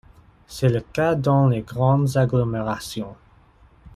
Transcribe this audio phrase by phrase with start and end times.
[0.47, 3.15] C'est le cas dans les grandes agglomérations.